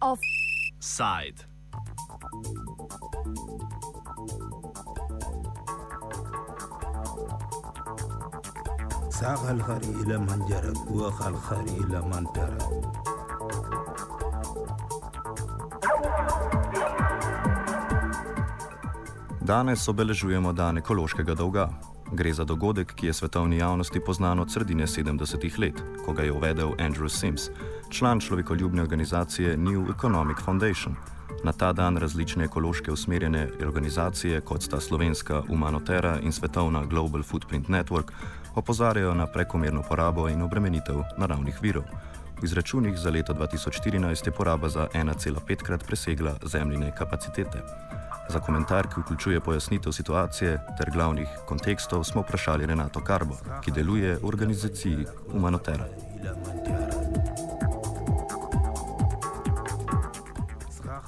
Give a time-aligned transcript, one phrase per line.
[0.00, 1.38] Offside.
[9.10, 12.62] ساق الخري إلى من جرب وخ الخري إلى من ترك
[19.48, 21.70] Danes obeležujemo dan ekološkega dolga.
[22.13, 26.31] Gre za dogodek, ki je svetovni javnosti poznan od sredine 70-ih let, ko ga je
[26.31, 27.49] uvedel Andrew Sims,
[27.89, 30.95] član človekoljubne organizacije New Economic Foundation.
[31.43, 37.67] Na ta dan različne ekološke usmerjene organizacije, kot sta slovenska Humanotera in svetovna Global Footprint
[37.67, 38.11] Network,
[38.55, 41.83] opozarjajo na prekomerno porabo in obremenitev naravnih virov.
[42.41, 47.63] V izračunih za leto 2014 je poraba za 1,5 krat presegla zemljine kapacitete.
[48.29, 54.15] Za komentar, ki vključuje pojasnitev situacije ter glavnih kontekstov, smo vprašali Renato Karbo, ki deluje
[54.15, 55.85] v organizaciji Humanotera.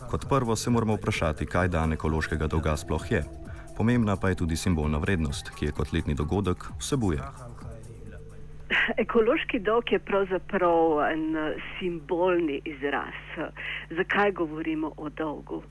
[0.09, 3.23] Kot prvo se moramo vprašati, kaj dan ekološkega dolga sploh je.
[3.77, 7.19] Pomembna pa je tudi simbolna vrednost, ki je kot letni dogodek vsebuje.
[8.97, 11.35] Ekološki dolg je pravzaprav en
[11.79, 13.51] simbolni izraz.
[13.89, 15.63] Zakaj govorimo o dolgu?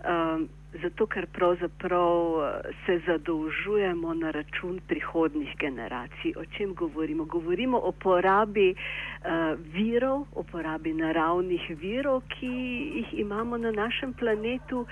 [0.00, 0.48] Um,
[0.82, 2.40] zato, ker pravzaprav
[2.86, 6.32] se zadolžujemo na račun prihodnih generacij.
[6.36, 7.24] O čem govorimo?
[7.24, 12.52] Govorimo o porabi uh, virov, o porabi naravnih virov, ki
[12.96, 14.86] jih imamo na našem planetu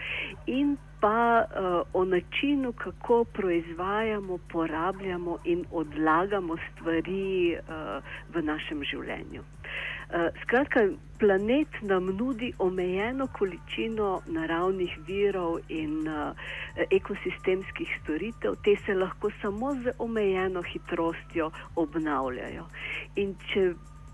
[0.46, 8.02] in pa uh, o načinu, kako proizvajamo, porabljamo in odlagamo stvari uh,
[8.34, 9.42] v našem življenju.
[9.42, 10.80] Uh, skratka,
[11.18, 16.32] planet nam nudi omejeno količino naravnih virov in uh,
[16.90, 22.64] ekosistemskih storitev, te se lahko samo z omejeno hitrostjo obnavljajo.
[23.16, 23.68] In če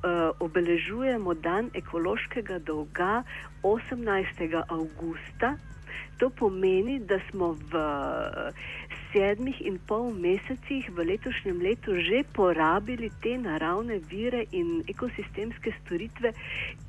[0.04, 3.22] uh, obeležujemo dan ekološkega dolga
[3.62, 4.64] 18.
[4.68, 5.54] avgusta,
[6.18, 7.80] To pomeni, da smo v
[9.12, 16.32] sedmih in pol mesecih v letošnjem letu že porabili te naravne vire in ekosistemske storitve,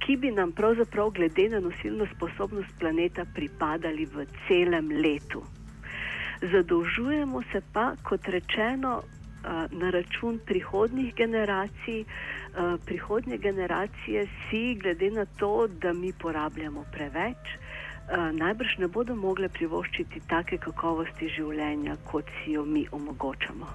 [0.02, 5.44] ki bi nam pravzaprav glede na nosilno sposobnost planeta pripadali v celem letu.
[6.42, 9.02] Zadolžujemo se pa, kot rečeno,
[9.72, 12.04] na račun prihodnih generacij.
[12.86, 17.65] Prihodnje generacije si, glede na to, da mi porabljamo preveč, Eh,
[18.12, 23.68] najbrž ne bodo mogle privoščiti take kakovosti življenja, kot si jo mi omogočamo.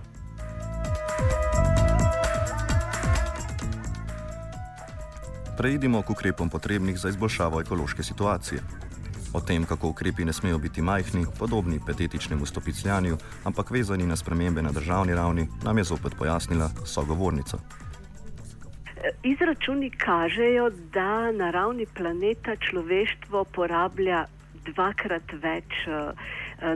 [5.61, 8.63] Preidimo k ukrepom potrebnih za izboljšavo ekološke situacije.
[9.33, 14.63] O tem, kako ukrepi ne smejo biti majhni, podobni petetičnemu stopicljanju, ampak vezani na spremembe
[14.63, 17.59] na državni ravni, nam je zopet pojasnila sogovornica.
[19.23, 24.27] Izračuni kažejo, da na ravni planeta človeštvo porablja
[24.67, 26.13] dvakrat več uh,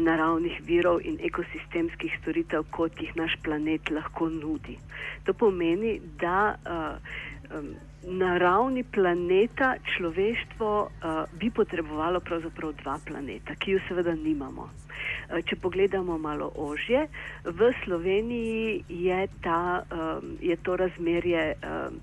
[0.00, 4.78] naravnih virov in ekosistemskih storitev, kot jih naš planet lahko nudi.
[5.26, 7.74] To pomeni, da um,
[8.20, 10.70] na ravni planeta človeštvo
[11.40, 14.68] bi potrebovalo pravzaprav dva planeta, ki jo seveda nimamo.
[15.48, 17.06] Če pogledamo malo ožje,
[17.44, 22.00] v Sloveniji je, ta, um, je to razmerje um,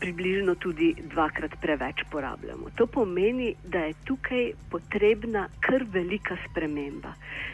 [0.00, 2.70] približno tudi dvakrat preveč porabljamo.
[2.76, 7.12] To pomeni, da je tukaj potrebna kar velika sprememba.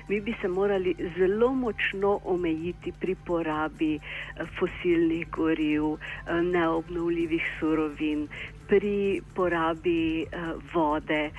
[0.09, 3.99] Mi bi se morali zelo močno omejiti pri porabi
[4.59, 5.97] fosilnih goriv,
[6.43, 8.29] neobnovljivih surovin,
[8.69, 10.27] pri porabi
[10.75, 11.31] vode,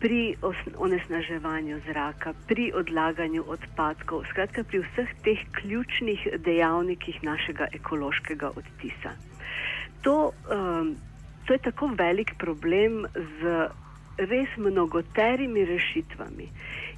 [0.00, 0.36] pri
[0.76, 9.16] onesnaževanju zraka, pri odlaganju odpadkov, skratka pri vseh teh ključnih dejavnikih našega ekološkega odtisa.
[10.02, 10.96] To, um,
[11.46, 13.68] to je tako velik problem z
[14.18, 16.48] res mnogoterimi rešitvami.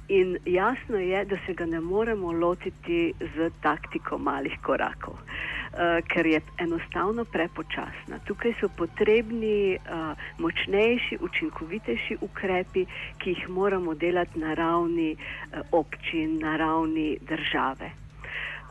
[0.07, 5.13] In jasno je, da se ga ne moremo lotiti z taktiko malih korakov.
[5.13, 8.19] Uh, ker je enostavno prepočasna.
[8.27, 12.85] Tukaj so potrebni uh, močnejši, učinkovitejši ukrepi,
[13.17, 17.91] ki jih moramo delati na ravni uh, občin, na ravni države.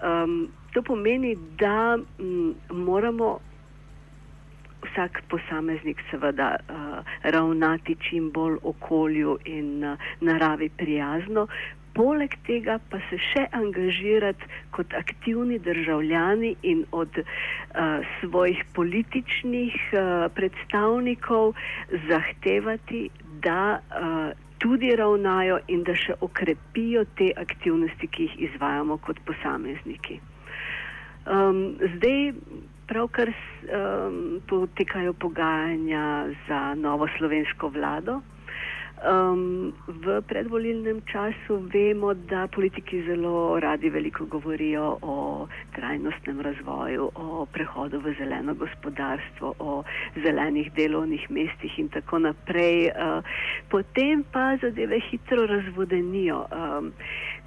[0.02, 3.38] Um, to pomeni, da m, moramo
[4.90, 11.46] vsak posameznik seveda uh, ravnati čim bolj okolju in uh, naravi prijazno,
[11.94, 17.26] poleg tega pa se še angažirati kot aktivni državljani in od uh,
[18.20, 21.54] svojih političnih uh, predstavnikov
[22.08, 23.08] zahtevati,
[23.42, 30.20] da uh, tudi ravnajo in da še okrepijo te aktivnosti, ki jih izvajamo kot posamezniki.
[31.30, 32.32] Um, zdaj
[32.90, 38.20] pravkar um, potekajo pogajanja za novo slovensko vlado.
[39.00, 47.46] Um, v predvolilnem času vemo, da politiki zelo radi veliko govorijo o trajnostnem razvoju, o
[47.46, 49.82] prehodu v zeleno gospodarstvo, o
[50.20, 52.92] zelenih delovnih mestih in tako naprej.
[52.92, 53.24] Uh,
[53.72, 56.44] potem pa zadeve hitro razvodenijo.
[56.52, 56.92] Um,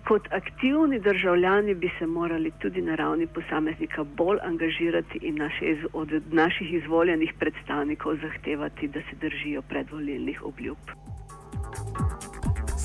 [0.09, 6.33] kot aktivni državljani bi se morali tudi na ravni posameznika bolj angažirati in naše, od
[6.33, 10.77] naših izvoljenih predstavnikov zahtevati, da se držijo predvolilnih obljub.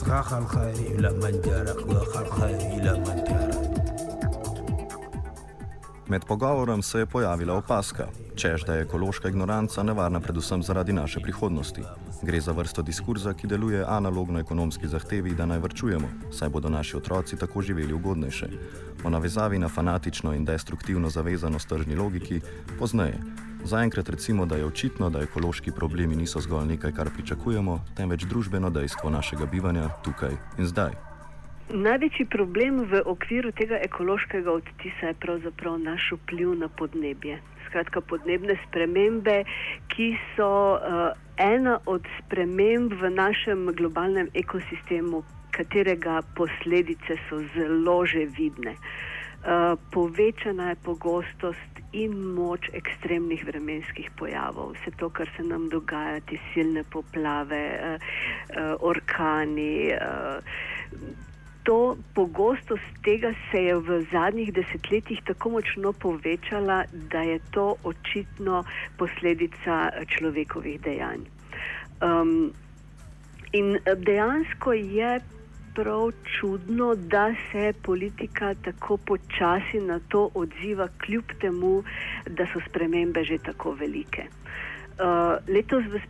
[0.07, 3.73] صراخ الخير إلى من جارك وخ الخير إلى من جارك
[6.07, 11.19] Med pogovorom se je pojavila opaska, čež da je ekološka ignoranca nevarna predvsem zaradi naše
[11.19, 11.81] prihodnosti.
[12.21, 16.97] Gre za vrsto diskurza, ki deluje analogno ekonomski zahtevi, da naj vrčujemo, saj bodo naši
[16.97, 18.49] otroci tako živeli ugodnejše.
[19.03, 22.41] O navezavi na fanatično in destruktivno zavezanost tržni logiki
[22.79, 23.19] pozneje.
[23.64, 28.70] Zaenkrat recimo, da je očitno, da ekološki problemi niso zgolj nekaj, kar pričakujemo, temveč družbeno
[28.70, 30.94] dejstvo našega bivanja tukaj in zdaj.
[31.68, 37.42] Največji problem v okviru tega ekološkega odtisa je pravzaprav naš vpliv na podnebje.
[37.66, 39.42] Skratka, podnebne spremembe,
[39.92, 40.48] ki so
[40.80, 45.20] uh, ena od sprememb v našem globalnem ekosistemu,
[45.52, 48.78] katerega posledice so zelo že vidne.
[49.44, 56.20] Uh, povečana je pogostost in moč ekstremnih vremenskih pojavov, vse to, kar se nam dogaja,
[56.28, 58.10] te silne poplave, uh,
[58.52, 59.94] uh, orkani.
[59.96, 61.24] Uh,
[61.68, 68.62] to pogostost tega se je v zadnjih desetletjih tako močno povečala, da je to očitno
[68.96, 71.26] posledica človekovih dejanj.
[72.00, 72.52] Um,
[73.52, 75.20] in dejansko je
[75.78, 81.82] prav čudno, da se politika tako počasi na to odziva, kljub temu,
[82.26, 84.24] da so spremembe že tako velike.
[84.98, 86.00] Uh, letos v,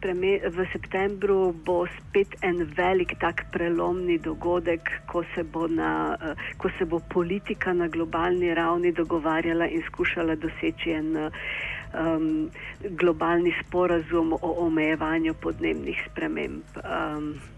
[0.57, 6.71] v septembru bo spet en velik tak prelomni dogodek, ko se, bo na, uh, ko
[6.79, 12.49] se bo politika na globalni ravni dogovarjala in skušala doseči en um,
[12.97, 16.65] globalni sporazum o omejevanju podnebnih sprememb.
[16.81, 17.58] Um,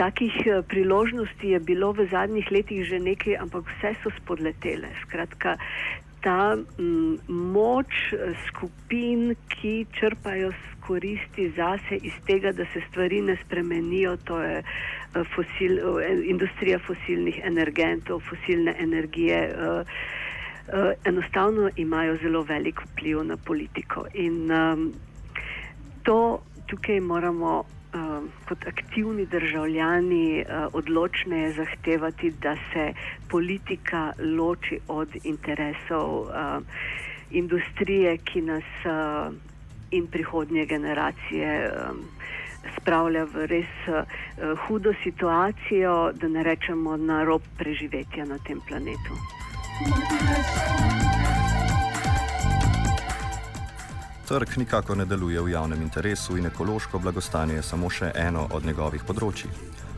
[0.00, 4.88] takih uh, priložnosti je bilo v zadnjih letih že nekaj, ampak vse so spodletele.
[5.04, 5.60] Skratka,
[6.22, 10.52] ta m, moč eh, skupin, ki črpajo
[10.84, 16.78] koristi zase iz tega, da se stvari ne spremenijo, to je eh, fosil, eh, industrija
[16.86, 19.40] fosilnih energentov, fosilne energije,
[21.04, 24.04] enostavno imajo zelo velik vpliv na politiko.
[24.14, 24.92] In um,
[26.02, 27.79] to tukaj moramo uh,
[28.48, 32.92] kot aktivni državljani uh, odločneje zahtevati, da se
[33.28, 36.28] politika loči od interesov uh,
[37.30, 39.34] industrije, ki nas uh,
[39.90, 41.72] in prihodnje generacije.
[41.90, 42.04] Um,
[42.80, 44.04] Spravlja v res uh,
[44.66, 49.16] hudo situacijo, da ne rečemo na rob preživetja na tem planetu.
[54.30, 58.66] Trg nikako ne deluje v javnem interesu in ekološko blagostanje je samo še eno od
[58.66, 59.48] njegovih področji.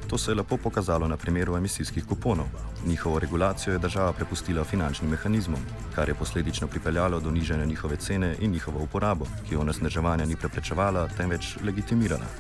[0.09, 2.49] To se je lepo pokazalo na primeru emisijskih kuponov.
[2.87, 5.61] Njihovo regulacijo je država prepustila finančnim mehanizmom,
[5.95, 11.05] kar je posledično pripeljalo do nižene njihove cene in njihovo uporabo, ki onesnaževanja ni preprečevala,
[11.17, 12.33] temveč legitimirala.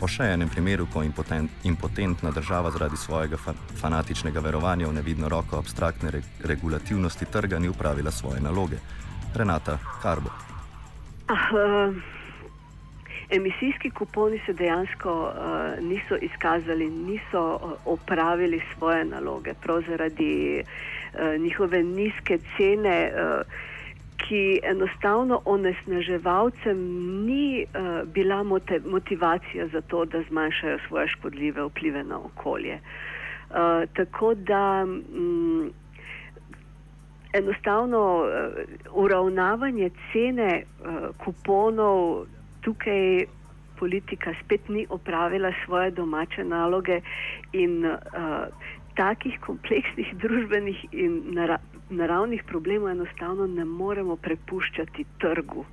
[0.00, 3.52] Po še enem primeru, ko impotent, impotentna država zaradi svojega fa
[3.84, 8.80] fanatičnega verovanja v nevidno roko abstraktne re regulativnosti trga ni upravila svoje naloge.
[9.36, 10.55] Renata Karbo.
[11.28, 11.94] Ah, uh,
[13.30, 21.40] emisijski kuponi se dejansko uh, niso izkazali, niso uh, opravili svoje naloge, prav zaradi uh,
[21.40, 23.40] njihove nizke cene, uh,
[24.16, 26.78] ki enostavno onesnaževalcem
[27.26, 28.42] ni uh, bila
[28.84, 32.78] motivacija za to, da zmanjšajo svoje škodljive vplive na okolje.
[33.50, 33.56] Uh,
[33.94, 34.84] tako da.
[34.86, 35.72] Um,
[37.38, 38.28] enostavno uh,
[38.92, 42.26] uravnavanje cene uh, kuponov
[42.60, 43.24] tukaj
[43.78, 47.00] politika spet ni opravila svoje domače naloge
[47.52, 47.98] in uh,
[48.96, 51.16] takih kompleksnih družbenih in
[51.90, 55.64] naravnih problemov enostavno ne moremo prepuščati trgu,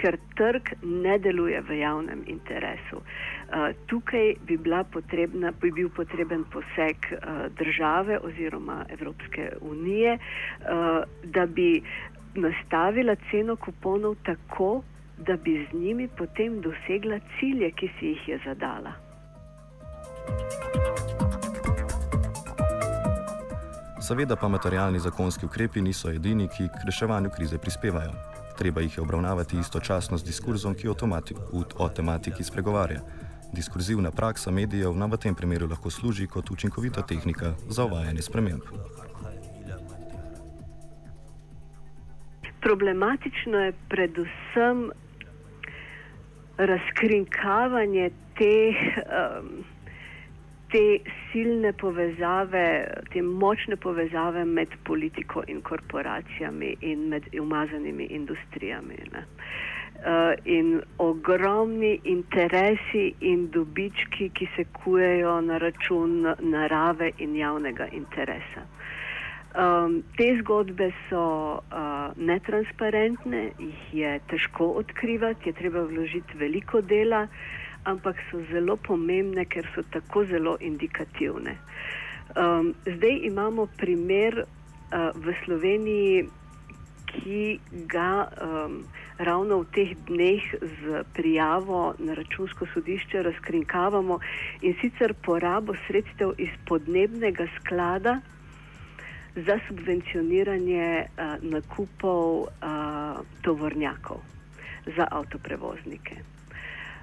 [0.00, 3.02] ker trg ne deluje v javnem interesu.
[3.02, 4.58] Uh, tukaj bi,
[4.92, 11.82] potrebna, bi bil potreben poseg uh, države oziroma Evropske unije, uh, da bi
[12.34, 14.82] nastavila ceno kuponov tako,
[15.18, 18.92] da bi z njimi potem dosegla cilje, ki si jih je zadala.
[20.28, 20.77] thank you
[24.08, 28.12] Seveda pa materialni zakonski ukrepi niso edini, ki k reševanju krize prispevajo.
[28.58, 30.88] Treba jih je obravnavati istočasno z diskurzom, ki
[31.78, 33.00] o tematiki spregovarja.
[33.52, 38.62] Diskurzivna praksa medijev nam v tem primeru lahko služi kot učinkovita tehnika za uvajanje sprememb.
[42.60, 44.90] Problematično je predvsem
[46.56, 49.64] razkrinkavanje te, um,
[50.70, 52.64] te silne povezave,
[53.12, 58.98] te močne povezave med politiko in korporacijami in med umazanimi industrijami.
[59.12, 59.24] Ne.
[59.98, 68.62] Uh, in ogromni interesi in dobički, ki se kujejo na račun narave in javnega interesa.
[69.58, 71.22] Um, te zgodbe so
[71.58, 77.26] uh, netransparentne, jih je težko odkrivati, je treba vložiti veliko dela,
[77.88, 81.56] ampak so zelo pomembne, ker so tako zelo indikativne.
[82.36, 86.28] Um, zdaj imamo primer uh, v Sloveniji,
[87.08, 88.84] ki ga um,
[89.16, 94.18] ravno v teh dneh z prijavo na računsko sodišče razkrinkavamo
[94.60, 98.20] in sicer porabo sredstev iz podnebnega sklada
[99.34, 104.20] za subvencioniranje uh, nakupov uh, tovornjakov
[104.96, 106.16] za avtoprevoznike.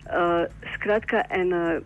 [0.05, 0.45] Uh,
[0.75, 1.81] skratka, ena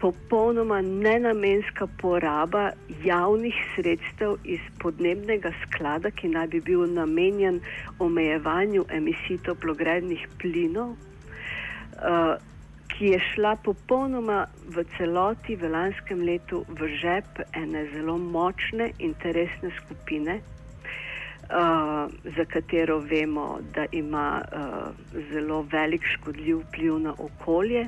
[0.00, 2.70] popolnoma nenamenska poraba
[3.04, 7.60] javnih sredstev iz podnebnega sklada, ki naj bi bil namenjen
[7.98, 10.94] omejevanju emisij toplogrednih plinov.
[11.98, 12.38] Uh,
[12.88, 19.70] ki je šla popolnoma v celoti v lanskem letu v žep ene zelo močne interesne
[19.82, 20.40] skupine,
[21.50, 27.86] uh, za katero vemo, da ima uh, zelo velik škodljiv vpliv na okolje.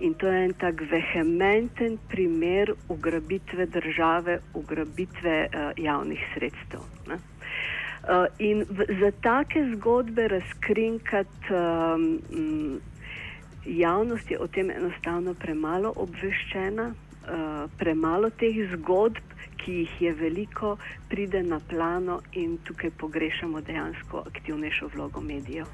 [0.00, 6.80] In to je en tak vehementen primer ugrabitve države, ugrabitve uh, javnih sredstev.
[7.08, 7.14] Ne?
[7.14, 12.80] Uh, in v, za take zgodbe razkrinkati um,
[13.66, 20.76] javnost je o tem enostavno premalo obveščena, uh, premalo teh zgodb, ki jih je veliko,
[21.08, 25.66] pride na plano in tukaj pogrešamo dejansko aktivnejšo vlogo medijev.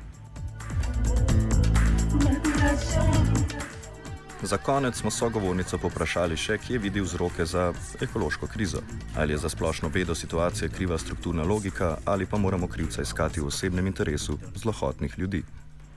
[4.43, 8.83] Za konec smo sogovornico poprašali še, kje vidi vzroke za ekološko krizo.
[9.17, 13.47] Ali je za splošno bedo situacije kriva strukturna logika, ali pa moramo krivca iskati v
[13.47, 15.43] osebnem interesu zlohotnih ljudi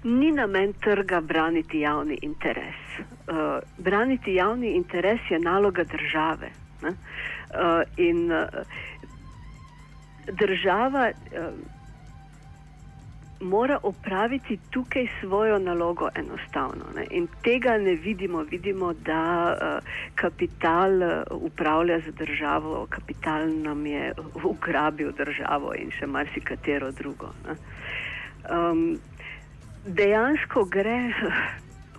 [0.05, 2.75] ni namen trga braniti javni interes.
[2.99, 3.35] Uh,
[3.77, 6.49] braniti javni interes je naloga države.
[6.89, 8.47] Uh, in uh,
[10.31, 11.53] država uh,
[13.39, 16.85] mora opraviti tukaj svojo nalogo enostavno.
[16.95, 17.05] Ne?
[17.11, 18.43] In tega ne vidimo.
[18.43, 20.91] Vidimo, da uh, kapital
[21.31, 24.13] upravlja z državo, kapital nam je
[24.43, 27.33] ugrabil državo in še marsikatero drugo.
[28.49, 28.97] Um,
[29.85, 31.13] dejansko gre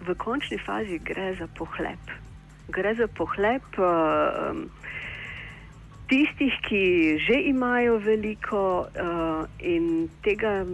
[0.07, 1.01] v končni fazi
[1.39, 2.26] za pohlep.
[2.69, 4.59] Gre za pohlep uh,
[6.11, 6.83] tistih, ki
[7.23, 10.65] že imajo veliko uh, in tega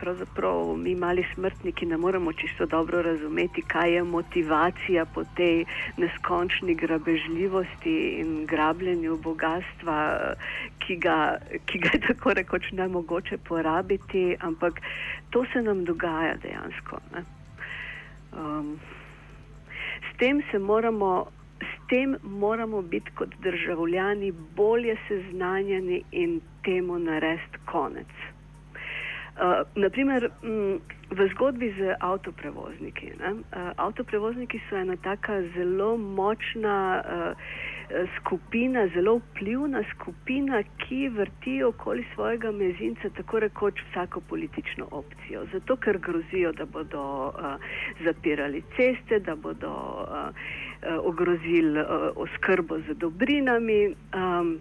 [0.00, 5.64] pravzaprav mi mali smrtniki ne moremo čisto dobro razumeti, kaj je motivacija po tej
[5.96, 9.98] neskončni grabežljivosti in grabljenju bogatstva,
[10.78, 11.36] ki ga,
[11.66, 14.80] ki ga je tako rekoč ne mogoče porabiti, ampak
[15.30, 16.98] to se nam dogaja dejansko.
[18.32, 18.99] Um, s
[20.20, 21.26] tem se moramo.
[21.60, 28.06] S tem moramo biti kot državljani bolje seznanjeni in temu narediti konec.
[29.40, 33.12] Uh, naprimer, m, v zgodbi z avtoprevozniki.
[33.12, 33.38] Uh,
[33.76, 37.36] avtoprevozniki so ena taka zelo močna uh,
[38.18, 45.44] skupina, zelo vplivna skupina, ki vrti okoli svojega mezinca tako rekoč vsako politično opcijo.
[45.52, 47.34] Zato, ker grozijo, da bodo uh,
[48.04, 53.94] zapirali ceste, da bodo uh, uh, ogrozili uh, oskrbo z dobrinami.
[54.14, 54.58] Um,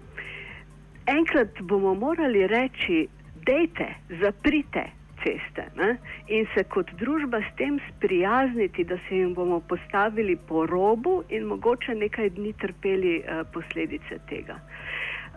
[1.05, 3.07] enkrat bomo morali reči,
[3.45, 5.97] dejte, zaprite ceste ne?
[6.27, 11.47] in se kot družba s tem sprijazniti, da se jim bomo postavili po robu in
[11.51, 14.59] mogoče nekaj dni trpeli uh, posledice tega.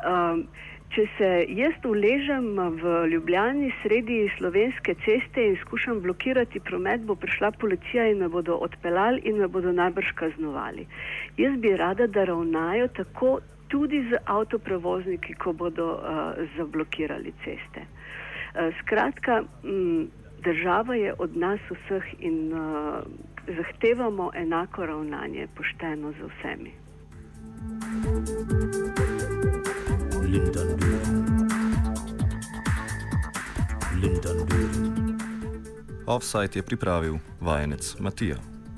[0.02, 0.46] Um,
[0.92, 2.50] če se jaz uležem
[2.82, 8.58] v Ljubljani sredi slovenske ceste in skušam blokirati promet, bo prišla policija in me bodo
[8.66, 10.84] odpeljali in me bodo najbrž kaznovali.
[11.40, 13.38] Jaz bi rada, da ravnajo tako
[13.72, 17.86] tudi z avtoprevozniki, ko bodo uh, zablokirali ceste.
[18.54, 20.10] Uh, skratka, m,
[20.42, 22.58] država je od nas vseh in uh,
[23.46, 26.72] zahtevamo enako ravnanje, pošteno z vsemi.
[27.62, 29.12] Thank you.
[30.32, 30.96] Lindanduri.
[34.00, 35.14] Lindanduri.
[36.06, 38.51] Offside je pripravil vajenec Matija.